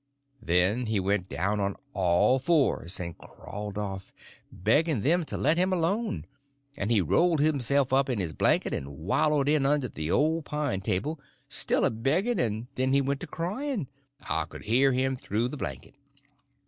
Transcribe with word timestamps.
Then 0.41 0.87
he 0.87 0.99
went 0.99 1.29
down 1.29 1.59
on 1.59 1.75
all 1.93 2.39
fours 2.39 2.99
and 2.99 3.15
crawled 3.19 3.77
off, 3.77 4.11
begging 4.51 5.01
them 5.01 5.23
to 5.25 5.37
let 5.37 5.59
him 5.59 5.71
alone, 5.71 6.25
and 6.75 6.89
he 6.89 7.01
rolled 7.01 7.39
himself 7.39 7.93
up 7.93 8.09
in 8.09 8.17
his 8.17 8.33
blanket 8.33 8.73
and 8.73 8.97
wallowed 8.97 9.47
in 9.47 9.63
under 9.63 9.87
the 9.89 10.09
old 10.09 10.45
pine 10.45 10.81
table, 10.81 11.19
still 11.47 11.85
a 11.85 11.91
begging; 11.91 12.39
and 12.39 12.65
then 12.73 12.93
he 12.93 12.99
went 13.01 13.19
to 13.19 13.27
crying. 13.27 13.89
I 14.27 14.45
could 14.45 14.63
hear 14.63 14.91
him 14.91 15.15
through 15.15 15.49
the 15.49 15.55
blanket. 15.57 15.93